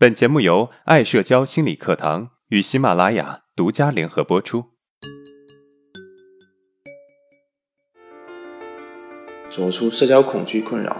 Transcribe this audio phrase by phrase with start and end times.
[0.00, 4.66] 本节目由爱社交心理课堂与喜马拉雅独家联合播出。
[9.50, 10.96] 走出社交恐惧困扰，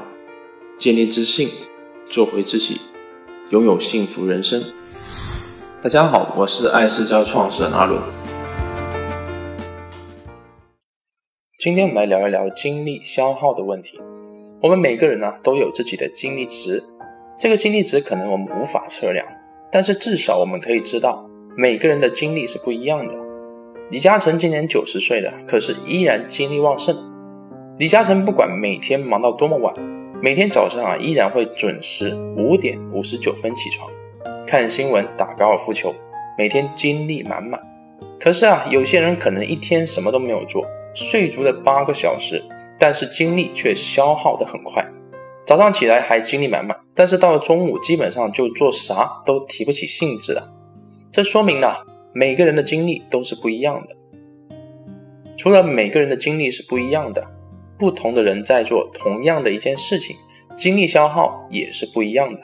[0.76, 1.48] 建立自信，
[2.06, 2.80] 做回自己，
[3.50, 4.61] 拥有幸福人生。
[5.80, 8.03] 大家好，我是爱社交创始人阿伦。
[11.60, 14.01] 今天我们来聊一聊精力消耗的问题。
[14.60, 16.83] 我们每个人呢都有自己的精力值。
[17.38, 19.24] 这个精力值可能我们无法测量，
[19.70, 21.24] 但是至少我们可以知道，
[21.56, 23.15] 每个人的精力是不一样的。
[23.91, 26.96] 李嘉诚今年九十岁了，可是依然精力旺盛。
[27.79, 29.73] 李嘉诚不管每天忙到多么晚，
[30.20, 33.88] 每天早上啊依然会准时五点五十九分起床，
[34.45, 35.95] 看新闻、打高尔夫球，
[36.37, 37.60] 每天精力满满。
[38.18, 42.43] 可是啊，有些人可能一天什么都没有做，睡足了八个小时，
[42.80, 44.84] 但是精力却消耗得很快。
[45.48, 50.52] 早上起来还精力满满，但是到了中午基本上就做啥都提不起兴致了。
[51.11, 51.69] 这说明呢，
[52.12, 53.96] 每个人的精力都是不一样的。
[55.38, 57.26] 除了每个人的精力是不一样的，
[57.79, 60.15] 不同的人在做同样的一件事情，
[60.54, 62.41] 精力消耗也是不一样的。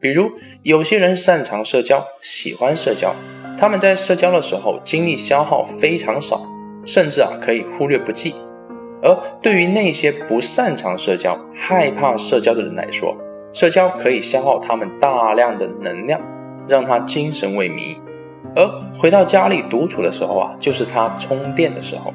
[0.00, 0.32] 比如
[0.64, 3.14] 有些人擅长社交，喜欢社交，
[3.56, 6.44] 他们在社交的时候精力消耗非常少，
[6.84, 8.34] 甚至啊可以忽略不计。
[9.02, 13.16] 而对于那些不擅长社交、害怕社交的人来说，
[13.52, 16.20] 社交可以消耗他们大量的能量，
[16.68, 17.96] 让他精神萎靡。
[18.54, 22.14] 而回到家里独处的时候啊，就是他充电的时候。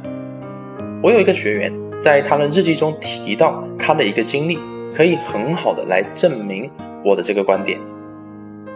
[1.03, 4.58] 我有一个学员在他的日记中提到他的一个经历，
[4.93, 6.71] 可以很好的来证明
[7.03, 7.80] 我的这个观点。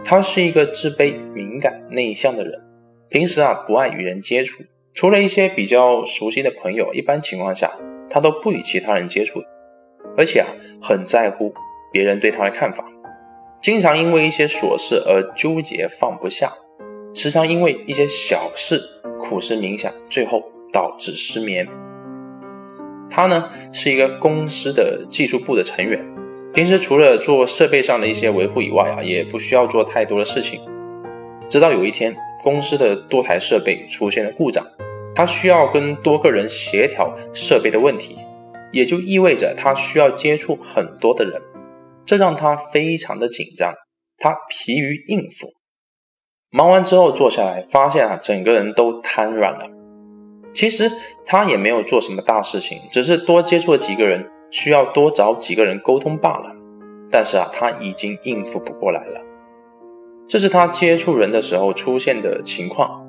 [0.04, 2.60] 他是一个自卑、敏感、内向的人，
[3.08, 7.72] 平时啊不爱与人接触，除了一些比较熟悉的朋友，一般情况下。
[8.12, 9.40] 他都不与其他人接触，
[10.18, 10.46] 而且啊
[10.82, 11.54] 很在乎
[11.90, 12.84] 别人对他的看法，
[13.62, 16.52] 经常因为一些琐事而纠结放不下，
[17.14, 18.78] 时常因为一些小事
[19.18, 21.66] 苦思冥想，最后导致失眠。
[23.08, 25.98] 他呢是一个公司的技术部的成员，
[26.52, 30.60] 平时除了做设备上的一些维护以外啊，也不需要做太多的事情。
[31.48, 34.62] 直到有一天，公司的多台设备出现了故障。
[35.14, 38.16] 他需要跟多个人协调设备的问题，
[38.72, 41.40] 也就意味着他需要接触很多的人，
[42.06, 43.72] 这让他非常的紧张，
[44.18, 45.52] 他疲于应付。
[46.50, 49.68] 忙完之后坐下来，发现啊，整个人都瘫软了。
[50.54, 50.90] 其实
[51.24, 56.54] 他也没有做什么大事情，只是多接触了几个人，需要多找几个人沟通罢了。
[57.10, 59.20] 但是啊，他已经应付不过来了。
[60.28, 63.01] 这是他接触人的时候出现的情况。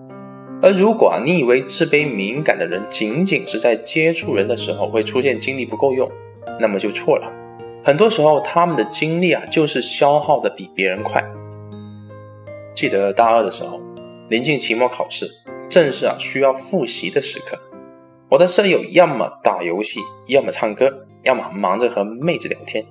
[0.64, 6.10] 而如果啊，你以为自卑敏感的人仅仅是在接触人的时候会出现精力不够用，
[6.58, 7.30] 那么就错了。
[7.84, 11.22] 很多时候，他们的精力啊，就是消耗的比别人快。
[12.74, 13.82] 记得大二的时候，
[14.30, 15.30] 临近期末考试，
[15.70, 17.60] 正是啊需要复习的时刻。
[18.30, 22.86] 我的舍友要么打游戏，要么唱歌，要么忙着和妹子聊天，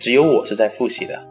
[0.00, 1.22] 只有我是在复习的。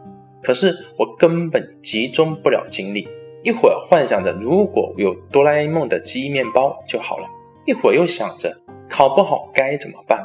[0.42, 3.06] 可是我根本集中不了精力。
[3.44, 7.28] 一会儿幻想着如果有哆啦 A 梦的记忆面包就好了，
[7.66, 8.56] 一会儿又想着
[8.88, 10.24] 考不好该怎么办，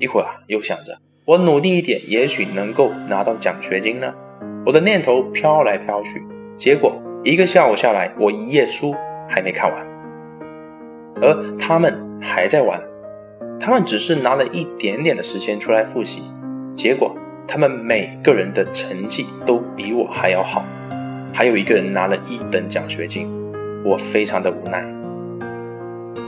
[0.00, 4.12] 一会儿又想着我努力一点，也许能够拿到奖学金呢。
[4.66, 6.20] 我的念头飘来飘去，
[6.56, 8.92] 结果一个下午下来，我一页书
[9.28, 9.86] 还没看完，
[11.20, 12.82] 而他们还在玩，
[13.60, 16.22] 他们只是拿了一点点的时间出来复习，
[16.74, 17.14] 结果
[17.46, 20.64] 他们每个人的成绩都比我还要好。
[21.34, 23.26] 还有一个人拿了一等奖学金，
[23.84, 24.84] 我非常的无奈。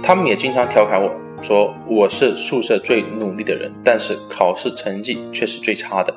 [0.02, 1.10] 他们也经常调侃我
[1.42, 6.14] 说我是宿舍最努力的人，但是考试成绩却是最差的。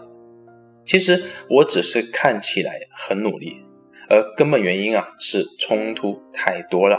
[0.86, 3.58] 其实我只是看起来很努力，
[4.10, 6.98] 而根本原因啊是冲突太多了。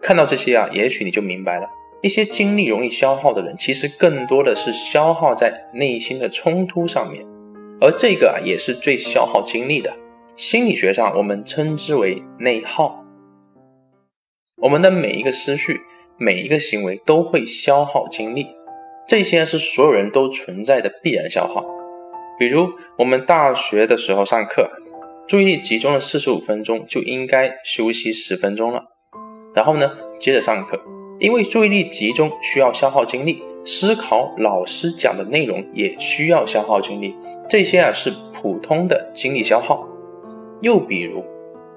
[0.00, 1.66] 看到这些啊，也许你就明白了，
[2.02, 7.22] 一些精力容易消耗的人，其实更多的是消耗在内心的冲突上面，
[7.82, 9.92] 而这个啊也是最消耗精力的。
[10.36, 13.02] 心理学上，我们称之为内耗。
[14.60, 15.80] 我们的每一个思绪、
[16.18, 18.46] 每一个行为都会消耗精力，
[19.08, 21.64] 这些是所有人都存在的必然消耗。
[22.38, 24.70] 比如，我们大学的时候上课，
[25.26, 28.84] 注意力集中了四十五分钟，就应该休息十分钟了。
[29.54, 29.90] 然后呢，
[30.20, 30.78] 接着上课，
[31.18, 37.14] 因为注意力集中需要消耗精力，思考老师讲的内容也需要消耗精力，
[37.48, 39.88] 这些啊是普通的精力消耗。
[40.60, 41.24] 又比如，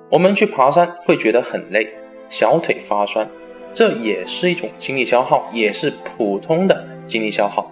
[0.10, 1.88] 我们去爬山会觉得很累，
[2.30, 3.28] 小腿发酸，
[3.74, 7.72] 这也是一种精力消耗，也是普通的精力消耗。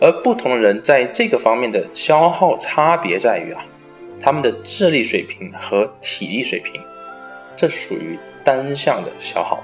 [0.00, 3.64] 而不同的人在这个方面的消耗差别在于啊，
[4.20, 6.80] 他们的智力水平和体力水平，
[7.54, 9.62] 这属于单向的消耗。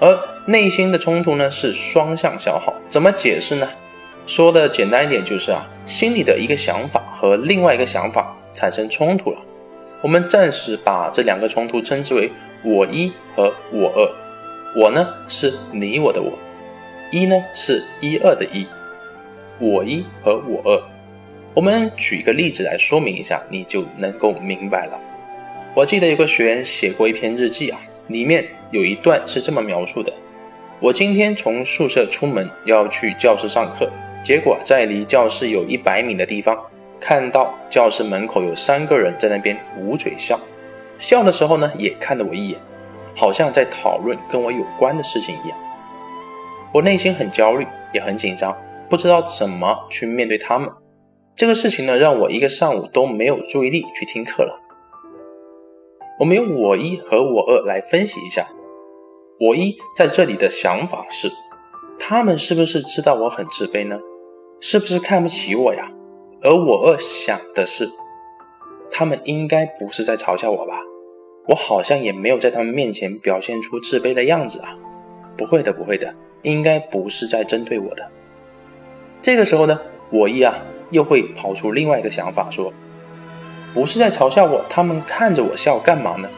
[0.00, 2.74] 而内心的冲突呢，是双向消耗。
[2.88, 3.68] 怎么解释呢？
[4.26, 9.38] 说的简单一点，就是啊，心里的一个想法和另外一个想法产生冲突了。
[10.00, 12.30] 我们暂时把这两个冲突称之为
[12.62, 14.80] 我一和我二。
[14.80, 16.32] 我呢是你我的我，
[17.10, 18.66] 一呢是一二的一。
[19.60, 20.82] 我一和我二，
[21.54, 24.98] 我们举一个例子来说明一下，你就能够明白了。
[25.74, 30.12] 我记得有个学员写过一篇日记啊，里面有一段是这么描述的：
[30.80, 33.88] 我今天从宿舍出门要去教室上课。
[34.24, 36.58] 结果在离教室有一百米的地方，
[37.06, 40.40] 看到教室门口有三个人在那边捂嘴笑，
[40.96, 42.58] 笑的时候呢，也看了我一眼，
[43.14, 45.58] 好像在讨论跟我有关的事情一样。
[46.72, 48.56] 我内心很焦虑，也很紧张，
[48.88, 50.66] 不知道怎么去面对他们。
[51.36, 54.58] 这个事情呢，让我一个上午都没有注意力去听课了。
[56.20, 58.48] 我们用我一和我二来分析一下，
[59.40, 61.30] 我一在这里的想法是，
[61.98, 64.00] 他们是不是知道我很自卑呢？
[64.58, 65.90] 是不是看不起我呀？
[66.44, 67.90] 而我二想的是，
[68.90, 70.78] 他们应该不是在嘲笑我吧？
[71.48, 74.76] 我好像也没有在他们面前表现出自卑的样子啊。
[75.38, 78.06] 不会的，不会的，应该不是在针对我的。
[79.22, 79.80] 这个时候呢，
[80.10, 80.54] 我一啊
[80.90, 82.70] 又会跑出另外一个想法，说，
[83.72, 86.28] 不是在嘲笑我，他们看着我笑干嘛呢？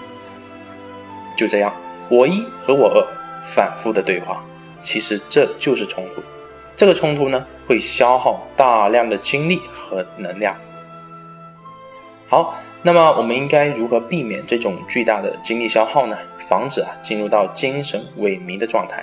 [1.36, 1.74] 就这样，
[2.08, 3.04] 我一和我二
[3.42, 4.44] 反复的对话，
[4.84, 6.22] 其实这就是冲突。
[6.76, 10.54] 这个冲突呢，会消耗大量的精力和能量。
[12.28, 16.18] 好，那么我们应该如何避免这种巨大的精力消耗呢？
[16.38, 19.02] 防止啊进入到精神萎靡的状态。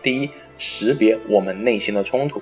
[0.00, 2.40] 第一，识别我们内心的冲突。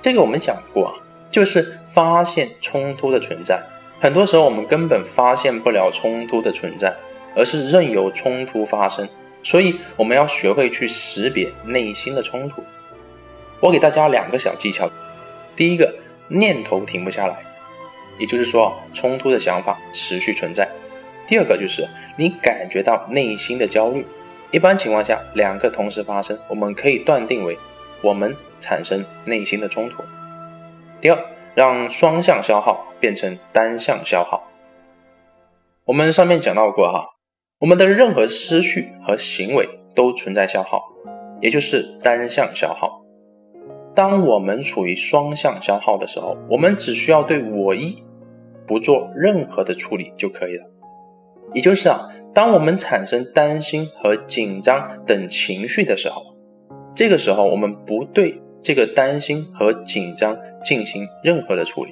[0.00, 0.94] 这个我们讲过啊，
[1.30, 3.62] 就是发现冲突的存在。
[4.00, 6.94] 很多时候我们根本发现不了冲突的存在，
[7.36, 9.06] 而是任由冲突发生。
[9.42, 12.62] 所以我们要学会去识别内心的冲突。
[13.60, 14.90] 我给大家两个小技巧，
[15.56, 15.94] 第一个
[16.28, 17.36] 念头停不下来，
[18.18, 20.68] 也就是说冲突的想法持续存在。
[21.26, 24.06] 第二个就是你感觉到内心的焦虑，
[24.50, 27.58] 一般情况下两个同时发生，我们可以断定为
[28.00, 30.02] 我们产生内心的冲突。
[31.00, 31.18] 第二，
[31.54, 34.42] 让双向消耗变成单向消耗。
[35.84, 37.04] 我们上面讲到过哈，
[37.58, 40.82] 我们的任何思绪和行为都存在消耗，
[41.40, 43.02] 也就是单向消耗。
[43.98, 48.00] 当我们处于双向消耗的时候，我们只需要对我一
[48.64, 50.64] 不做任何的处理就可以了。
[51.52, 56.22] 也就是啊，当我们产生担心和紧张等情绪的时候，
[56.94, 61.90] 这个时候我们不对这个担心和紧张进行任何的处理，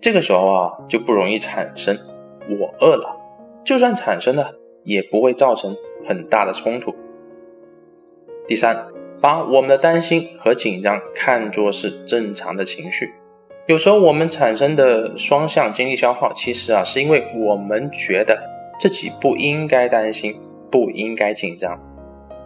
[0.00, 1.98] 这个时候啊就不容易产生
[2.48, 3.14] 我饿了。
[3.62, 4.52] 就算产生了，
[4.84, 6.94] 也不会造成很大的冲突。
[8.48, 8.93] 第三。
[9.20, 13.12] 把我们的担心和紧张看作是正常的情绪，
[13.66, 18.42] 有时候我们产生的双向精力消耗，其实啊是因为我们觉得
[18.78, 20.38] 自己不应该担心，
[20.70, 21.80] 不应该紧张，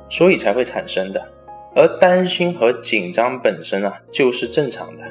[0.09, 1.32] 所以才会产生的。
[1.75, 5.05] 而担心和紧张本身啊就是正常的，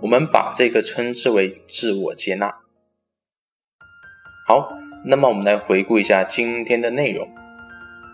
[0.00, 2.52] 我们把这个称之为自我接纳。
[4.46, 4.72] 好，
[5.04, 7.28] 那么我们来回顾一下今天的内容，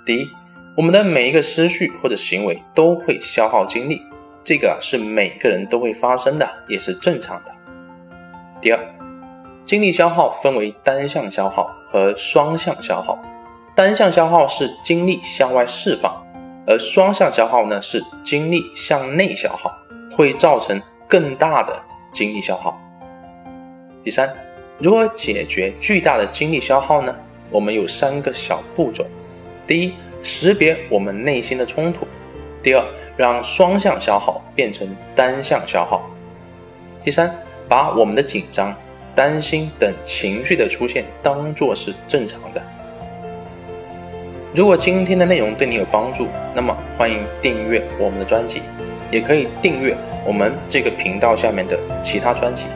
[0.05, 0.38] 第一。
[0.79, 4.01] 我们的每一个思绪或者行为都会消耗精力，
[4.45, 7.53] 这个是每个人都会发生的，也是正常的。
[8.61, 8.79] 第二，
[9.67, 13.21] 精力消耗分为单向消耗和双向消耗。
[13.75, 16.25] 单向消耗是精力向外释放，
[16.65, 19.77] 而双向消耗呢是精力向内消耗，
[20.17, 21.83] 会造成更大的
[22.13, 22.81] 精力消耗。
[24.05, 24.33] 第三，
[24.79, 27.13] 如何解决巨大的精力消耗呢？
[27.51, 29.05] 我们有三个小步骤。
[29.67, 29.93] 第一。
[30.23, 32.07] 识别我们内心的冲突。
[32.63, 32.85] 第二，
[33.17, 36.03] 让双向消耗变成单向消耗。
[37.03, 37.35] 第三，
[37.69, 38.75] 把我们的紧张、
[39.15, 42.63] 担心等情绪的出现当做是正常的。
[44.55, 48.63] 如果今天的内容对你有帮助，那么欢迎订阅我们的专辑，
[49.11, 49.97] 也可以订阅
[50.27, 52.67] 我们这个频道下面的其他专辑，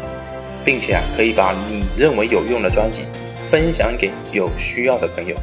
[0.65, 3.05] 并且啊，可以把你认为有用的专辑
[3.51, 5.35] 分享给有需要的朋友。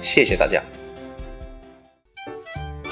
[0.00, 0.60] 谢谢大家。